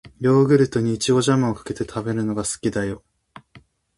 [0.19, 3.03] ヨーグルトに、いちごジャムをかけて食べるのが好きだよ。